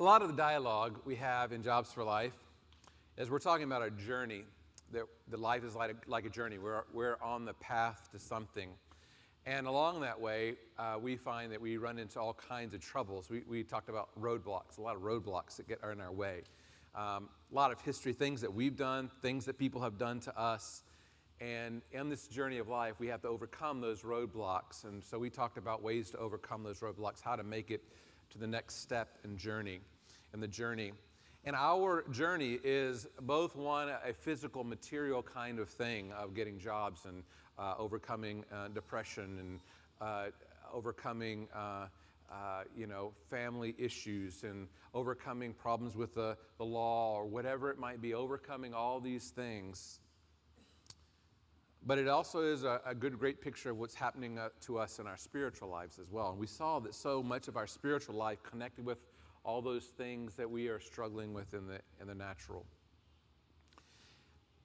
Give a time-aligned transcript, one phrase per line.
[0.00, 2.34] A lot of the dialogue we have in Jobs for Life
[3.16, 4.42] is we're talking about our journey,
[4.90, 6.58] that, that life is like a, like a journey.
[6.58, 8.70] We're, we're on the path to something.
[9.46, 13.30] And along that way, uh, we find that we run into all kinds of troubles.
[13.30, 16.42] We, we talked about roadblocks, a lot of roadblocks that get are in our way.
[16.96, 20.36] Um, a lot of history, things that we've done, things that people have done to
[20.36, 20.82] us.
[21.40, 24.82] And in this journey of life, we have to overcome those roadblocks.
[24.82, 27.84] And so we talked about ways to overcome those roadblocks, how to make it
[28.34, 29.80] to the next step and journey,
[30.32, 30.92] and the journey.
[31.44, 37.04] And our journey is both one, a physical, material kind of thing of getting jobs
[37.04, 37.22] and
[37.58, 39.60] uh, overcoming uh, depression and
[40.00, 40.26] uh,
[40.72, 41.86] overcoming, uh,
[42.32, 47.78] uh, you know, family issues and overcoming problems with the, the law or whatever it
[47.78, 50.00] might be, overcoming all these things.
[51.86, 54.98] But it also is a, a good, great picture of what's happening uh, to us
[54.98, 56.30] in our spiritual lives as well.
[56.30, 58.98] And we saw that so much of our spiritual life connected with
[59.44, 62.64] all those things that we are struggling with in the, in the natural.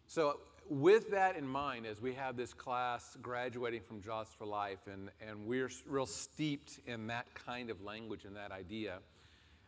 [0.07, 4.87] So, with that in mind, as we have this class graduating from Jobs for Life,
[4.91, 8.99] and, and we're real steeped in that kind of language and that idea,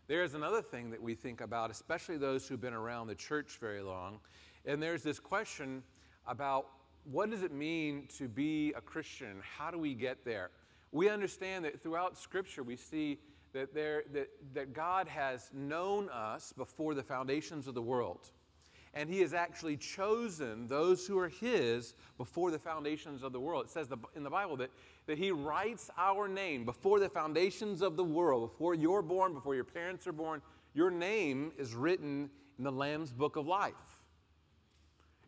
[0.07, 3.81] there's another thing that we think about, especially those who've been around the church very
[3.81, 4.19] long,
[4.65, 5.81] and there's this question
[6.27, 6.67] about
[7.03, 9.41] what does it mean to be a Christian?
[9.57, 10.51] How do we get there?
[10.91, 13.19] We understand that throughout Scripture we see
[13.53, 18.31] that, there, that, that God has known us before the foundations of the world.
[18.93, 23.65] And He has actually chosen those who are His before the foundations of the world.
[23.65, 24.69] It says in the Bible that,
[25.07, 29.55] that He writes our name before the foundations of the world, before you're born, before
[29.55, 30.41] your parents are born.
[30.73, 33.73] Your name is written in the Lamb's book of life.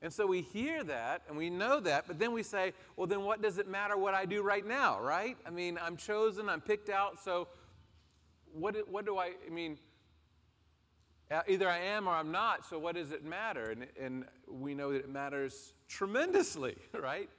[0.03, 3.23] And so we hear that and we know that, but then we say, well, then
[3.23, 5.37] what does it matter what I do right now, right?
[5.47, 7.47] I mean, I'm chosen, I'm picked out, so
[8.51, 9.77] what, what do I, I mean,
[11.31, 13.71] uh, either I am or I'm not, so what does it matter?
[13.71, 17.29] And, and we know that it matters tremendously, right?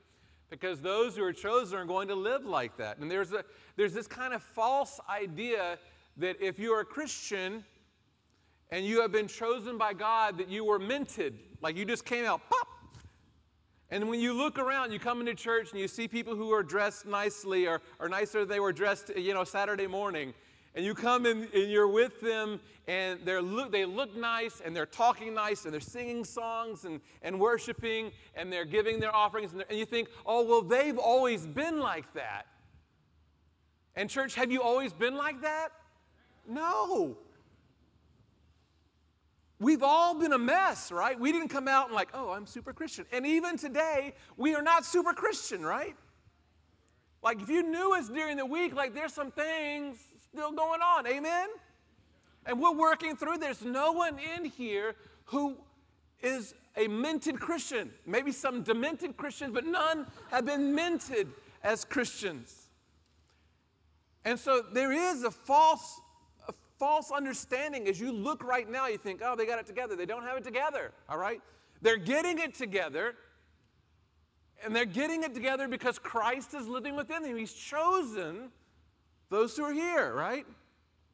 [0.48, 2.96] Because those who are chosen are going to live like that.
[2.96, 3.44] And there's, a,
[3.76, 5.78] there's this kind of false idea
[6.16, 7.62] that if you're a Christian,
[8.70, 12.26] and you have been chosen by God that you were minted, like you just came
[12.26, 12.68] out, pop.
[13.90, 16.62] And when you look around, you come into church and you see people who are
[16.62, 20.34] dressed nicely or, or nicer than they were dressed, you know, Saturday morning.
[20.74, 24.76] And you come in and you're with them and they're look, they look nice and
[24.76, 29.52] they're talking nice and they're singing songs and, and worshiping and they're giving their offerings.
[29.52, 32.46] And, and you think, oh, well, they've always been like that.
[33.96, 35.68] And, church, have you always been like that?
[36.46, 37.16] No.
[39.64, 41.18] We've all been a mess, right?
[41.18, 43.06] We didn't come out and like, oh, I'm super Christian.
[43.10, 45.96] And even today, we are not super Christian, right?
[47.22, 49.96] Like if you knew us during the week, like there's some things
[50.30, 51.48] still going on, amen?
[52.44, 53.38] And we're working through.
[53.38, 55.56] There's no one in here who
[56.20, 57.90] is a minted Christian.
[58.04, 61.28] Maybe some demented Christians, but none have been minted
[61.62, 62.68] as Christians.
[64.26, 66.02] And so there is a false
[66.84, 69.96] false understanding as you look right now, you think, oh, they got it together.
[69.96, 71.40] They don't have it together, all right?
[71.80, 73.14] They're getting it together,
[74.62, 77.38] and they're getting it together because Christ is living within them.
[77.38, 78.50] He's chosen
[79.30, 80.44] those who are here, right?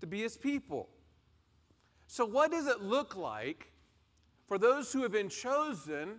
[0.01, 0.89] To be his people.
[2.09, 3.71] So, what does it look like
[4.49, 6.17] for those who have been chosen?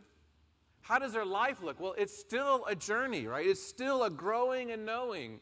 [0.80, 1.78] How does their life look?
[1.78, 3.46] Well, it's still a journey, right?
[3.46, 5.42] It's still a growing and knowing.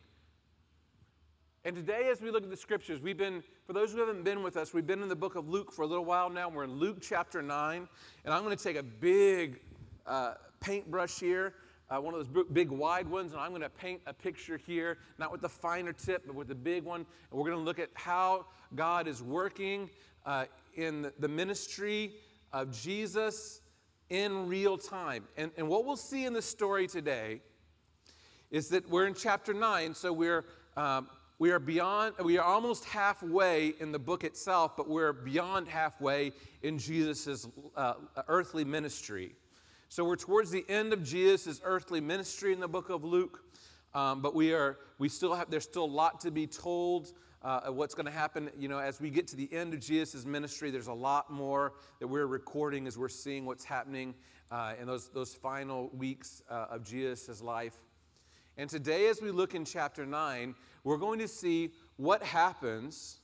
[1.65, 4.43] And today, as we look at the scriptures, we've been, for those who haven't been
[4.43, 6.47] with us, we've been in the book of Luke for a little while now.
[6.47, 7.87] We're in Luke chapter 9.
[8.23, 9.59] And I'm going to take a big
[10.07, 11.55] uh, paintbrush here,
[11.89, 14.99] uh, one of those big wide ones, and I'm going to paint a picture here,
[15.17, 17.01] not with the finer tip, but with the big one.
[17.01, 19.89] And we're going to look at how God is working
[20.25, 22.13] uh, in the ministry
[22.53, 23.59] of Jesus
[24.09, 25.27] in real time.
[25.35, 27.41] And, and what we'll see in the story today
[28.49, 30.45] is that we're in chapter 9, so we're.
[30.77, 31.09] Um,
[31.39, 36.33] we are beyond, we are almost halfway in the book itself, but we're beyond halfway
[36.63, 37.47] in Jesus'
[37.77, 37.93] uh,
[38.27, 39.31] earthly ministry.
[39.87, 43.41] So we're towards the end of Jesus' earthly ministry in the book of Luke,
[43.93, 47.13] um, but we are, we still have, there's still a lot to be told.
[47.41, 50.25] Uh, what's going to happen, you know, as we get to the end of Jesus'
[50.25, 54.13] ministry, there's a lot more that we're recording as we're seeing what's happening
[54.51, 57.77] uh, in those, those final weeks uh, of Jesus' life.
[58.59, 60.53] And today, as we look in chapter 9,
[60.83, 63.21] we're going to see what happens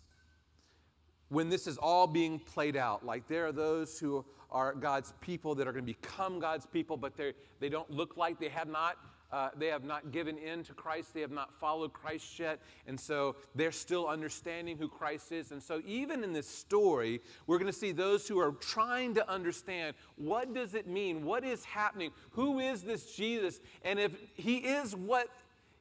[1.28, 3.06] when this is all being played out.
[3.06, 4.24] Like there are those who
[4.56, 7.14] are God's people that are going to become God's people, but
[7.60, 8.98] they don't look like they have not
[9.32, 11.14] uh, they have not given in to Christ.
[11.14, 12.62] They have not followed Christ yet.
[12.88, 15.52] And so they're still understanding who Christ is.
[15.52, 19.30] And so even in this story, we're going to see those who are trying to
[19.30, 21.26] understand what does it mean?
[21.26, 22.12] What is happening?
[22.32, 23.60] Who is this Jesus?
[23.84, 25.28] And if he is what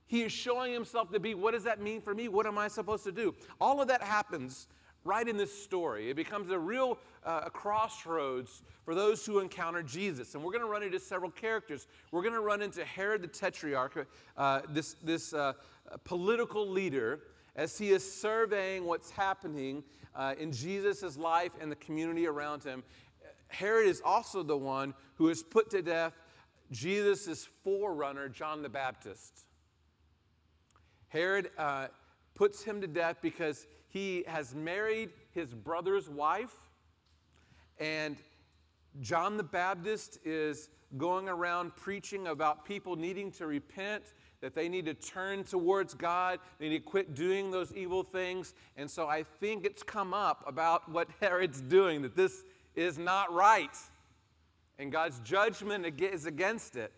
[0.06, 2.26] he is showing himself to be, what does that mean for me?
[2.28, 3.36] What am I supposed to do?
[3.60, 4.66] All of that happens
[5.04, 6.10] right in this story.
[6.10, 10.34] It becomes a real uh, crossroads for those who encounter Jesus.
[10.34, 11.86] And we're going to run into several characters.
[12.10, 14.06] We're going to run into Herod the Tetrarch,
[14.36, 15.52] uh, this, this uh,
[16.04, 17.20] political leader,
[17.56, 19.84] as he is surveying what's happening
[20.14, 22.82] uh, in Jesus' life and the community around him.
[23.48, 26.14] Herod is also the one who has put to death
[26.70, 29.44] Jesus' forerunner, John the Baptist.
[31.08, 31.88] Herod uh,
[32.34, 36.54] puts him to death because he has married his brother's wife,
[37.78, 38.16] and
[39.00, 40.68] John the Baptist is
[40.98, 44.02] going around preaching about people needing to repent,
[44.40, 48.54] that they need to turn towards God, they need to quit doing those evil things.
[48.76, 52.42] And so I think it's come up about what Herod's doing, that this
[52.74, 53.76] is not right.
[54.80, 56.90] And God's judgment is against it.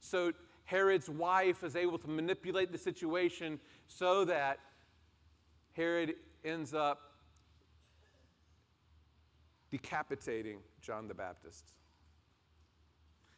[0.00, 0.32] So
[0.64, 4.60] Herod's wife is able to manipulate the situation so that
[5.72, 6.14] Herod
[6.44, 7.12] ends up
[9.70, 11.64] decapitating John the Baptist.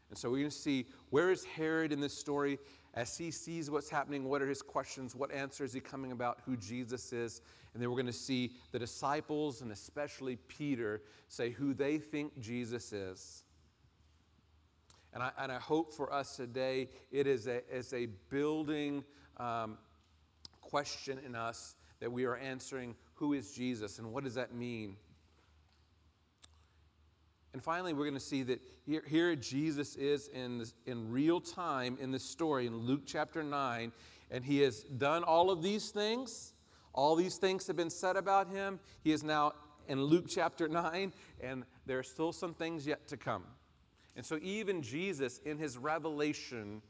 [0.08, 2.58] And so we're going to see where is Herod in this story
[2.94, 6.40] as he sees what's happening, what are his questions, what answer is he coming about
[6.44, 7.40] who Jesus is.
[7.72, 12.38] And then we're going to see the disciples and especially Peter say who they think
[12.38, 13.44] Jesus is.
[15.14, 19.04] And I, and I hope for us today it is a, is a building
[19.38, 19.78] um,
[20.60, 24.96] question in us that we are answering who is Jesus and what does that mean?
[27.52, 31.40] And finally, we're going to see that here, here Jesus is in, this, in real
[31.40, 33.92] time in this story in Luke chapter 9,
[34.32, 36.54] and he has done all of these things.
[36.92, 38.80] All these things have been said about him.
[39.04, 39.52] He is now
[39.86, 43.44] in Luke chapter 9, and there are still some things yet to come.
[44.16, 46.82] And so, even Jesus, in his revelation,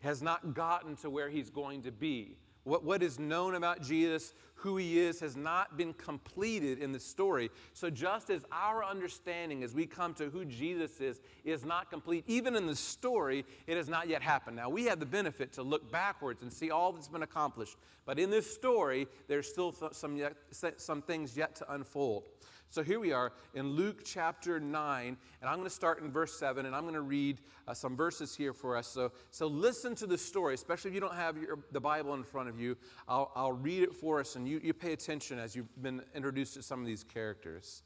[0.00, 2.36] has not gotten to where he's going to be.
[2.64, 7.00] What, what is known about Jesus, who he is, has not been completed in the
[7.00, 7.50] story.
[7.72, 12.24] So, just as our understanding as we come to who Jesus is is not complete,
[12.26, 14.56] even in the story, it has not yet happened.
[14.56, 17.76] Now, we have the benefit to look backwards and see all that's been accomplished.
[18.04, 20.34] But in this story, there's still some, yet,
[20.76, 22.24] some things yet to unfold.
[22.72, 26.38] So here we are in Luke chapter 9, and I'm going to start in verse
[26.38, 28.86] 7, and I'm going to read uh, some verses here for us.
[28.86, 32.22] So, so listen to the story, especially if you don't have your, the Bible in
[32.22, 32.76] front of you.
[33.08, 36.54] I'll, I'll read it for us, and you, you pay attention as you've been introduced
[36.54, 37.82] to some of these characters.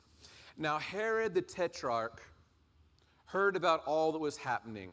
[0.59, 2.21] Now, Herod the Tetrarch
[3.25, 4.93] heard about all that was happening,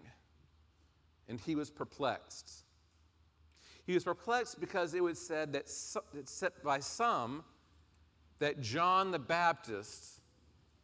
[1.27, 2.63] and he was perplexed.
[3.85, 5.69] He was perplexed because it was said that,
[6.39, 7.43] that by some,
[8.41, 10.19] that John the Baptist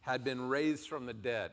[0.02, 1.50] had been raised from the dead.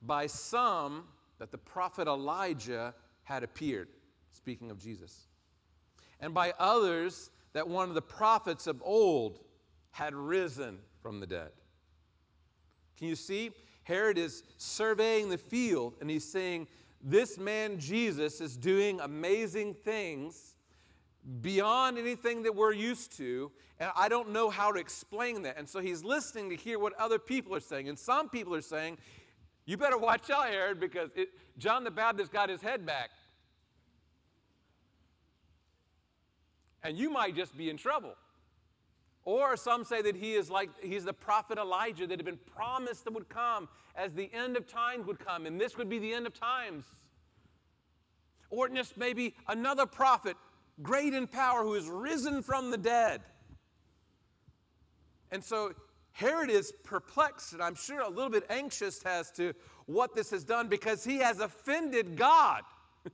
[0.00, 1.08] By some,
[1.40, 2.94] that the prophet Elijah
[3.24, 3.88] had appeared,
[4.30, 5.26] speaking of Jesus.
[6.20, 9.40] And by others, that one of the prophets of old
[9.90, 11.50] had risen from the dead.
[12.96, 13.50] Can you see?
[13.82, 16.68] Herod is surveying the field and he's saying,
[17.02, 20.54] This man Jesus is doing amazing things
[21.40, 25.56] beyond anything that we're used to, and I don't know how to explain that.
[25.58, 27.88] And so he's listening to hear what other people are saying.
[27.88, 28.98] And some people are saying,
[29.66, 33.10] You better watch out, Herod, because it, John the Baptist got his head back.
[36.82, 38.14] And you might just be in trouble.
[39.24, 43.04] Or some say that he is like he's the prophet Elijah that had been promised
[43.04, 46.12] that would come as the end of times would come, and this would be the
[46.12, 46.84] end of times.
[48.48, 50.36] Or just maybe another prophet
[50.82, 53.20] great in power, who is risen from the dead.
[55.30, 55.74] And so
[56.12, 59.54] Herod is perplexed, and I'm sure a little bit anxious as to
[59.86, 62.62] what this has done because he has offended God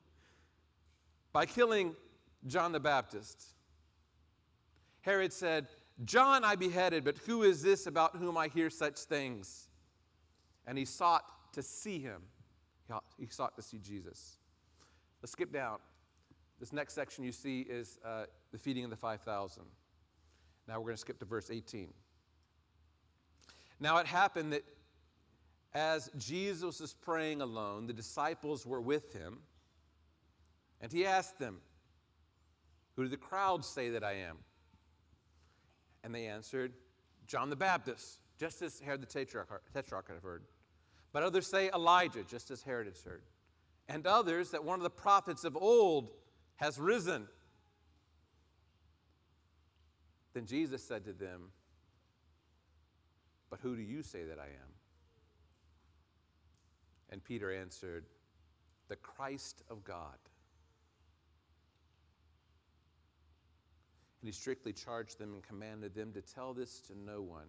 [1.33, 1.95] by killing
[2.47, 3.45] John the Baptist.
[5.03, 5.69] Herod said,
[6.05, 9.69] John I beheaded, but who is this about whom I hear such things?
[10.67, 12.23] And he sought to see him.
[13.19, 14.37] He sought to see Jesus.
[15.23, 15.79] Let's skip down.
[16.59, 19.63] This next section you see is uh, the feeding of the 5,000.
[20.67, 21.93] Now we're going to skip to verse 18.
[23.79, 24.65] Now it happened that
[25.75, 29.41] as Jesus was praying alone, the disciples were with him,
[30.81, 31.59] and he asked them,
[32.95, 34.39] Who do the crowds say that I am?
[36.03, 36.73] And they answered,
[37.27, 40.45] John the Baptist, just as Herod the Tetrarch, tetrarch had heard.
[41.13, 43.23] But others say Elijah, just as Herod had heard.
[43.89, 46.11] and others that one of the prophets of old
[46.57, 47.27] has risen.
[50.35, 51.51] Then Jesus said to them,
[53.49, 54.73] But who do you say that I am?
[57.11, 58.05] And Peter answered,
[58.89, 60.19] The Christ of God.
[64.21, 67.49] And he strictly charged them and commanded them to tell this to no one,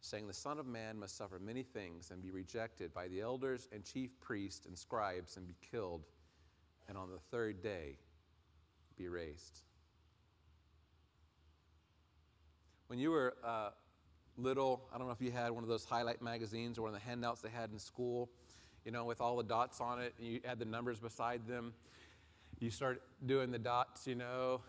[0.00, 3.68] saying, The Son of Man must suffer many things and be rejected by the elders
[3.72, 6.04] and chief priests and scribes and be killed,
[6.88, 7.98] and on the third day
[8.96, 9.62] be raised.
[12.88, 13.70] When you were uh,
[14.36, 17.00] little, I don't know if you had one of those highlight magazines or one of
[17.00, 18.30] the handouts they had in school,
[18.84, 21.72] you know, with all the dots on it, and you had the numbers beside them.
[22.60, 24.60] You start doing the dots, you know,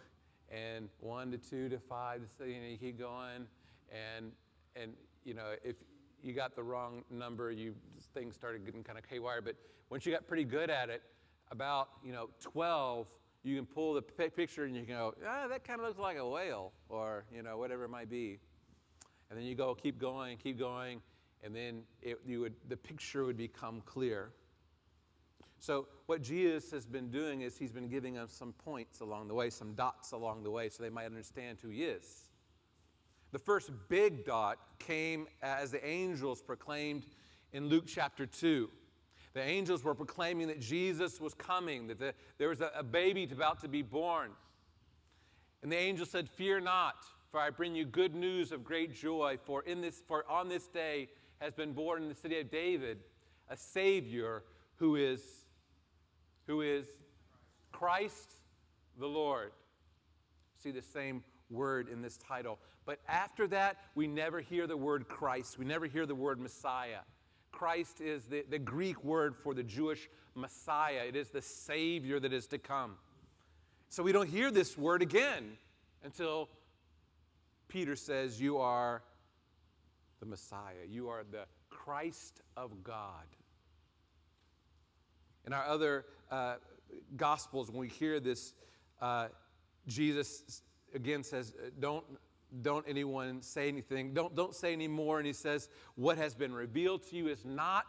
[0.49, 3.47] and one to two to five, you know, you keep going,
[3.91, 4.31] and
[4.75, 4.93] and
[5.23, 5.75] you know, if
[6.23, 7.75] you got the wrong number, you
[8.13, 9.41] things started getting kind of haywire.
[9.41, 9.55] But
[9.89, 11.03] once you got pretty good at it,
[11.51, 13.07] about you know 12,
[13.43, 16.17] you can pull the picture and you can go, ah, that kind of looks like
[16.17, 18.39] a whale, or you know whatever it might be.
[19.29, 21.01] And then you go, keep going, keep going,
[21.43, 24.31] and then it, you would, the picture would become clear.
[25.59, 29.33] So, what Jesus has been doing is he's been giving them some points along the
[29.33, 32.29] way, some dots along the way, so they might understand who he is.
[33.31, 37.07] The first big dot came as the angels proclaimed
[37.53, 38.69] in Luke chapter 2.
[39.37, 43.29] The angels were proclaiming that Jesus was coming, that the, there was a, a baby
[43.31, 44.31] about to be born.
[45.61, 46.95] And the angel said, Fear not,
[47.29, 50.65] for I bring you good news of great joy, for, in this, for on this
[50.65, 52.97] day has been born in the city of David
[53.47, 54.41] a Savior
[54.77, 55.21] who is,
[56.47, 56.87] who is
[57.71, 58.37] Christ
[58.97, 59.51] the Lord.
[60.63, 62.57] See the same word in this title.
[62.87, 65.59] But after that, we never hear the word Christ.
[65.59, 67.01] We never hear the word Messiah.
[67.57, 72.31] Christ is the, the Greek word for the Jewish Messiah, it is the Savior that
[72.31, 72.97] is to come.
[73.89, 75.57] So we don't hear this word again
[76.03, 76.49] until
[77.67, 79.01] Peter says, You are
[80.19, 80.85] the Messiah.
[80.87, 83.25] You are the Christ of God.
[85.47, 86.55] In our other uh,
[87.15, 88.53] Gospels, when we hear this,
[89.01, 89.29] uh,
[89.87, 90.61] Jesus
[90.93, 92.05] again says, Don't,
[92.61, 94.13] don't anyone say anything.
[94.13, 95.17] Don't, don't say any more.
[95.17, 97.85] And he says, What has been revealed to you is not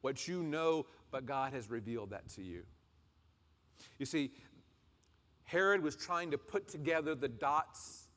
[0.00, 2.62] what you know, but God has revealed that to you.
[3.98, 4.32] You see,
[5.44, 8.08] Herod was trying to put together the dots,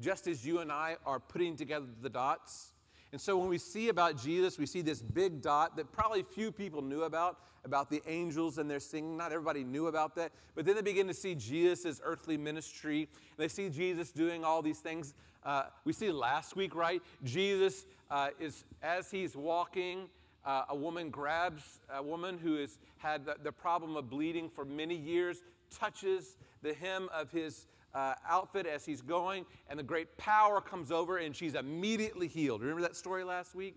[0.00, 2.72] just as you and I are putting together the dots.
[3.12, 6.50] And so when we see about Jesus, we see this big dot that probably few
[6.50, 9.16] people knew about, about the angels and their singing.
[9.16, 10.32] Not everybody knew about that.
[10.54, 13.00] But then they begin to see Jesus' earthly ministry.
[13.00, 15.14] And they see Jesus doing all these things.
[15.44, 17.00] Uh, we see last week, right?
[17.22, 20.08] Jesus uh, is, as he's walking,
[20.44, 24.64] uh, a woman grabs a woman who has had the, the problem of bleeding for
[24.64, 30.16] many years, touches the hem of his uh, outfit as he's going, and the great
[30.18, 32.60] power comes over, and she's immediately healed.
[32.60, 33.76] Remember that story last week?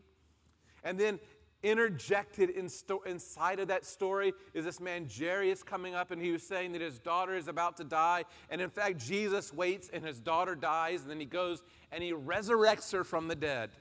[0.83, 1.19] And then
[1.61, 6.31] interjected in sto- inside of that story is this man Jairus coming up, and he
[6.31, 8.25] was saying that his daughter is about to die.
[8.49, 11.61] And in fact, Jesus waits, and his daughter dies, and then he goes
[11.91, 13.71] and he resurrects her from the dead.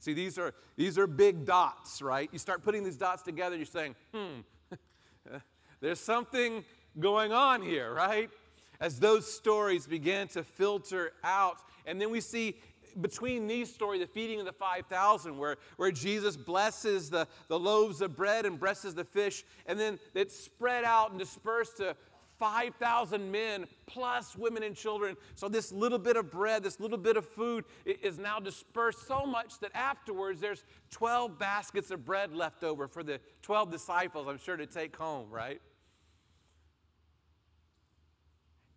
[0.00, 2.28] See, these are, these are big dots, right?
[2.32, 4.40] You start putting these dots together, you're saying, hmm,
[5.80, 6.64] there's something
[6.98, 8.30] going on here, right?
[8.80, 11.58] As those stories began to filter out.
[11.86, 12.56] And then we see
[13.00, 18.00] between these stories, the feeding of the 5,000, where, where Jesus blesses the, the loaves
[18.00, 21.96] of bread and blesses the fish, and then it's spread out and dispersed to
[22.38, 25.16] 5,000 men plus women and children.
[25.34, 29.26] So, this little bit of bread, this little bit of food is now dispersed so
[29.26, 34.38] much that afterwards there's 12 baskets of bread left over for the 12 disciples, I'm
[34.38, 35.60] sure, to take home, right?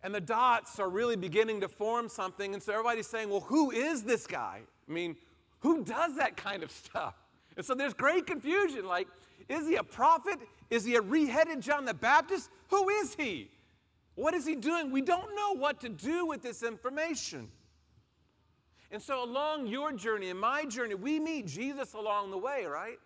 [0.02, 2.54] And the dots are really beginning to form something.
[2.54, 4.60] And so everybody's saying, well, who is this guy?
[4.88, 5.16] I mean,
[5.60, 7.14] who does that kind of stuff?
[7.56, 8.86] And so there's great confusion.
[8.86, 9.06] Like,
[9.48, 10.38] is he a prophet?
[10.70, 12.50] Is he a reheaded John the Baptist?
[12.68, 13.50] Who is he?
[14.14, 14.90] What is he doing?
[14.90, 17.48] We don't know what to do with this information.
[18.90, 22.98] And so, along your journey and my journey, we meet Jesus along the way, right?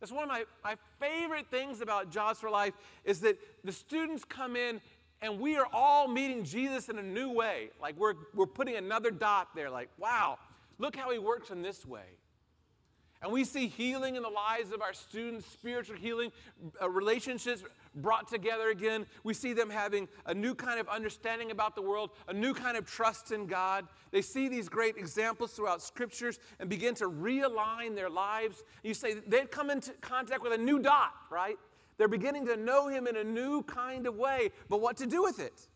[0.00, 2.72] That's one of my, my favorite things about Jobs for Life
[3.04, 4.80] is that the students come in
[5.22, 7.70] and we are all meeting Jesus in a new way.
[7.80, 10.38] Like we're, we're putting another dot there, like, wow,
[10.78, 12.18] look how he works in this way.
[13.22, 16.32] And we see healing in the lives of our students, spiritual healing,
[16.80, 17.62] uh, relationships
[17.94, 19.04] brought together again.
[19.24, 22.78] We see them having a new kind of understanding about the world, a new kind
[22.78, 23.86] of trust in God.
[24.10, 28.64] They see these great examples throughout scriptures and begin to realign their lives.
[28.82, 31.58] You say they've come into contact with a new dot, right?
[32.00, 34.52] They're beginning to know him in a new kind of way.
[34.70, 35.68] But what to do with it?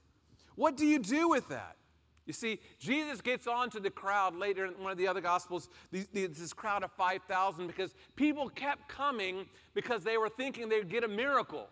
[0.54, 1.76] What do you do with that?
[2.24, 5.68] You see, Jesus gets on to the crowd later in one of the other Gospels,
[5.92, 11.08] this crowd of 5,000, because people kept coming because they were thinking they'd get a
[11.08, 11.68] miracle.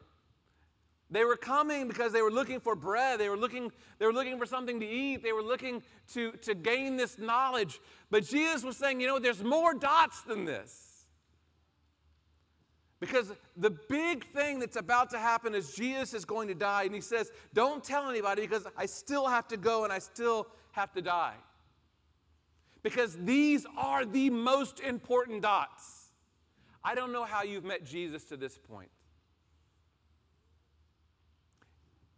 [1.10, 3.20] They were coming because they were looking for bread.
[3.20, 5.22] They were looking, they were looking for something to eat.
[5.22, 5.82] They were looking
[6.12, 7.80] to, to gain this knowledge.
[8.10, 10.91] But Jesus was saying, you know, there's more dots than this.
[13.02, 16.84] Because the big thing that's about to happen is Jesus is going to die.
[16.84, 20.46] And he says, Don't tell anybody because I still have to go and I still
[20.70, 21.34] have to die.
[22.84, 26.10] Because these are the most important dots.
[26.84, 28.90] I don't know how you've met Jesus to this point.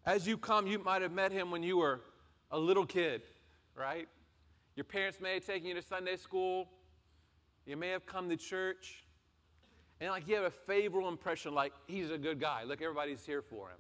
[0.05, 2.03] As you come, you might have met him when you were
[2.51, 3.23] a little kid,
[3.75, 4.07] right?
[4.77, 6.69] Your parents may have taken you to Sunday school.
[7.65, 9.04] You may have come to church.
[10.05, 12.65] And like you have a favorable impression, like he's a good guy.
[12.65, 13.79] Look, everybody's here for him.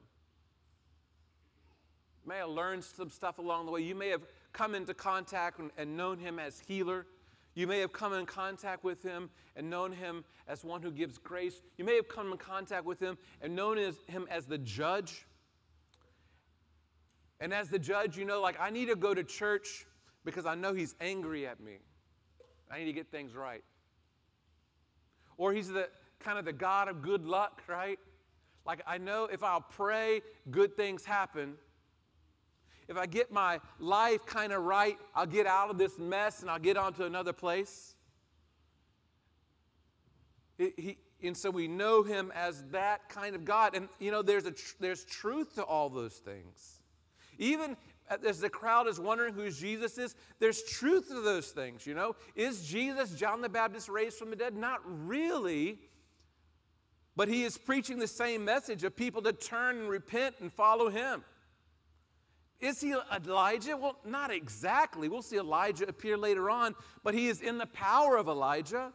[2.24, 3.82] You may have learned some stuff along the way.
[3.82, 4.22] You may have
[4.54, 7.04] come into contact and known him as healer.
[7.54, 11.18] You may have come in contact with him and known him as one who gives
[11.18, 11.60] grace.
[11.76, 15.26] You may have come in contact with him and known as, him as the judge.
[17.38, 19.84] And as the judge, you know, like, I need to go to church
[20.24, 21.80] because I know he's angry at me.
[22.70, 23.62] I need to get things right.
[25.36, 25.88] Or he's the,
[26.24, 27.98] kind of the God of good luck, right?
[28.66, 31.54] Like, I know if I'll pray, good things happen.
[32.88, 36.50] If I get my life kind of right, I'll get out of this mess and
[36.50, 37.94] I'll get onto another place.
[40.58, 43.74] He, and so we know him as that kind of God.
[43.74, 46.80] And, you know, there's, a tr- there's truth to all those things.
[47.38, 47.76] Even
[48.10, 51.94] uh, as the crowd is wondering who Jesus is, there's truth to those things, you
[51.94, 52.14] know?
[52.34, 54.54] Is Jesus John the Baptist raised from the dead?
[54.54, 55.78] Not really.
[57.16, 60.88] But he is preaching the same message of people to turn and repent and follow
[60.88, 61.24] him.
[62.60, 63.76] Is he Elijah?
[63.76, 65.08] Well, not exactly.
[65.08, 68.92] We'll see Elijah appear later on, but he is in the power of Elijah.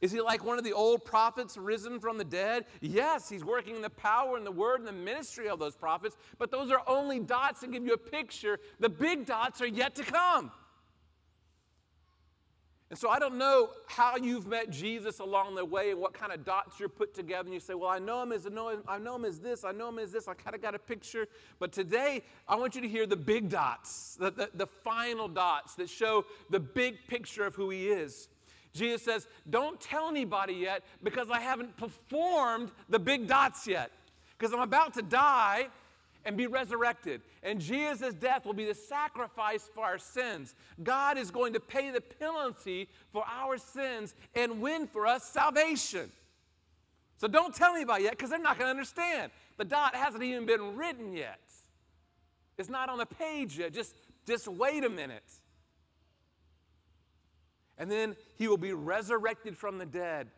[0.00, 2.64] Is he like one of the old prophets risen from the dead?
[2.80, 6.16] Yes, he's working in the power and the word and the ministry of those prophets,
[6.38, 8.58] but those are only dots to give you a picture.
[8.78, 10.52] The big dots are yet to come.
[12.90, 16.32] And so I don't know how you've met Jesus along the way and what kind
[16.32, 17.44] of dots you're put together.
[17.44, 19.38] And you say, well, I know him as I know him, I know him as
[19.38, 21.28] this, I know him as this, I kind of got a picture.
[21.60, 25.76] But today, I want you to hear the big dots, the, the, the final dots
[25.76, 28.28] that show the big picture of who he is.
[28.72, 33.92] Jesus says, don't tell anybody yet because I haven't performed the big dots yet.
[34.36, 35.68] Because I'm about to die
[36.24, 37.22] and be resurrected.
[37.42, 40.54] And Jesus' death will be the sacrifice for our sins.
[40.82, 46.10] God is going to pay the penalty for our sins and win for us salvation.
[47.16, 49.30] So don't tell anybody yet because they're not going to understand.
[49.58, 51.40] The dot hasn't even been written yet.
[52.56, 53.72] It's not on the page yet.
[53.72, 53.94] Just,
[54.26, 55.24] just wait a minute.
[57.78, 60.28] And then he will be resurrected from the dead.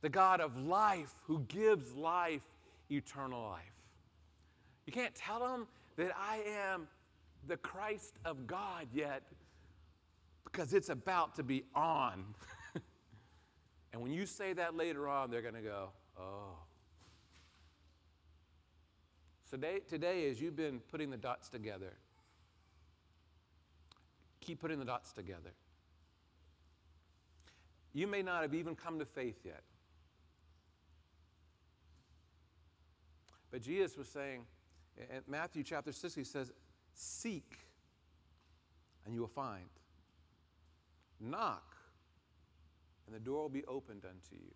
[0.00, 2.42] The God of life who gives life,
[2.90, 3.75] eternal life.
[4.86, 6.88] You can't tell them that I am
[7.46, 9.22] the Christ of God yet
[10.44, 12.24] because it's about to be on.
[13.92, 16.56] and when you say that later on, they're going to go, oh.
[19.50, 21.92] So today, today, as you've been putting the dots together,
[24.40, 25.52] keep putting the dots together.
[27.92, 29.62] You may not have even come to faith yet.
[33.50, 34.42] But Jesus was saying,
[34.96, 36.52] in Matthew chapter 6, he says,
[36.94, 37.58] Seek
[39.04, 39.68] and you will find.
[41.20, 41.76] Knock
[43.06, 44.52] and the door will be opened unto you.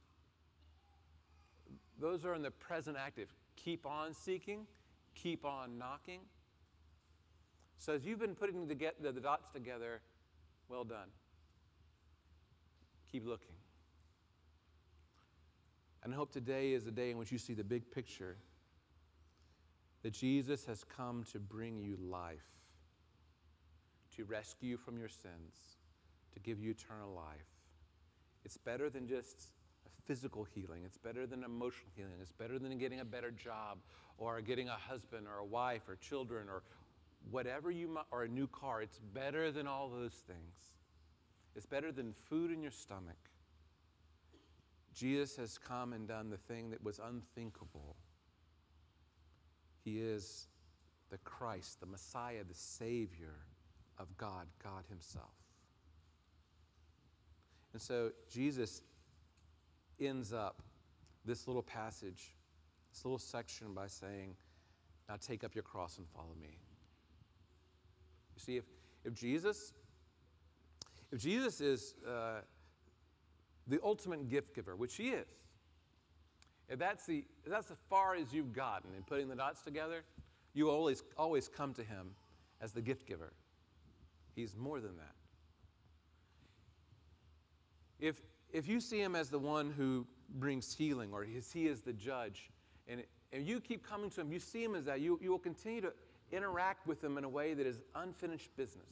[1.98, 3.28] Those are in the present active.
[3.56, 4.66] Keep on seeking,
[5.14, 6.20] keep on knocking.
[7.78, 10.00] So as you've been putting the, the, the dots together,
[10.68, 11.08] well done.
[13.12, 13.54] Keep looking.
[16.02, 18.36] And I hope today is the day in which you see the big picture
[20.02, 22.46] that Jesus has come to bring you life,
[24.16, 25.76] to rescue you from your sins,
[26.32, 27.46] to give you eternal life.
[28.44, 29.52] It's better than just
[29.86, 33.78] a physical healing, it's better than emotional healing, it's better than getting a better job
[34.16, 36.62] or getting a husband or a wife or children or
[37.30, 38.80] whatever you might, or a new car.
[38.82, 40.74] It's better than all those things.
[41.54, 43.16] It's better than food in your stomach.
[44.94, 47.96] Jesus has come and done the thing that was unthinkable
[49.84, 50.48] he is
[51.10, 53.34] the Christ, the Messiah, the Savior
[53.98, 55.34] of God, God Himself.
[57.72, 58.82] And so Jesus
[59.98, 60.62] ends up
[61.24, 62.34] this little passage
[62.92, 64.34] this little section by saying,
[65.08, 66.58] Now take up your cross and follow me.
[68.34, 68.64] You see, if,
[69.04, 69.72] if Jesus,
[71.12, 72.40] if Jesus is uh,
[73.66, 75.26] the ultimate gift giver, which he is,
[76.70, 80.04] if that's, the, if that's as far as you've gotten in putting the dots together,
[80.54, 82.12] you always, always come to him
[82.60, 83.32] as the gift giver.
[84.36, 85.14] He's more than that.
[87.98, 90.06] If, if you see him as the one who
[90.36, 92.50] brings healing or he is the judge,
[92.86, 93.02] and,
[93.32, 95.80] and you keep coming to him, you see him as that, you, you will continue
[95.80, 95.92] to
[96.30, 98.86] interact with him in a way that is unfinished business.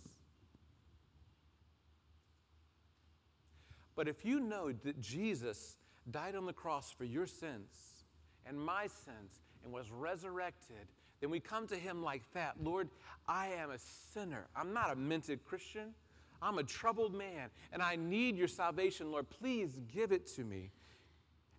[3.94, 5.76] But if you know that Jesus
[6.10, 8.04] died on the cross for your sins
[8.46, 10.88] and my sins and was resurrected,
[11.20, 12.88] then we come to him like that Lord,
[13.26, 14.46] I am a sinner.
[14.56, 15.94] I'm not a minted Christian.
[16.40, 19.28] I'm a troubled man and I need your salvation, Lord.
[19.28, 20.70] Please give it to me.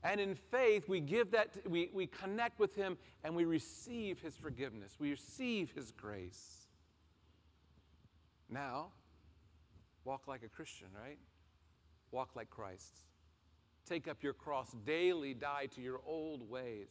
[0.03, 4.35] And in faith, we give that, we, we connect with Him and we receive His
[4.38, 4.95] forgiveness.
[4.97, 6.67] We receive His grace.
[8.49, 8.88] Now,
[10.05, 11.17] walk like a Christian, right?
[12.12, 12.95] Walk like Christ.
[13.89, 16.89] Take up your cross daily, die to your old ways.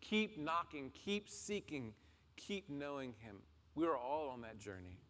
[0.00, 1.92] Keep knocking, keep seeking,
[2.36, 3.36] keep knowing Him.
[3.74, 5.00] We are all on that journey.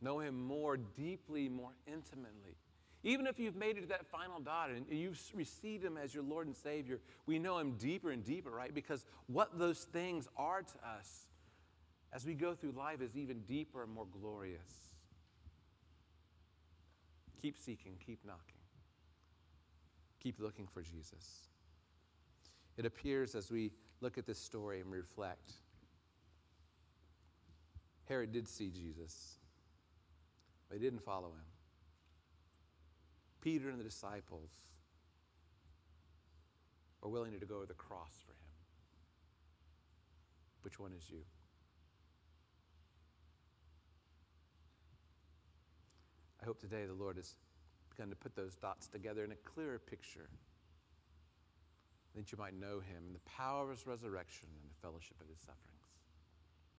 [0.00, 2.56] Know Him more deeply, more intimately.
[3.04, 6.24] Even if you've made it to that final dot and you've received Him as your
[6.24, 8.74] Lord and Savior, we know Him deeper and deeper, right?
[8.74, 11.26] Because what those things are to us
[12.14, 14.88] as we go through life is even deeper and more glorious.
[17.42, 18.56] Keep seeking, keep knocking,
[20.26, 21.46] keep looking for Jesus.
[22.76, 25.52] It appears as we look at this story and reflect,
[28.08, 29.36] Herod did see Jesus,
[30.68, 31.46] but he didn't follow him.
[33.40, 34.50] Peter and the disciples
[37.04, 38.50] are willing to go to the cross for him.
[40.62, 41.20] Which one is you?
[46.42, 47.36] I hope today the Lord has
[47.96, 50.28] begun to put those dots together in a clearer picture
[52.14, 55.38] that you might know him, the power of his resurrection, and the fellowship of his
[55.38, 55.75] sufferings.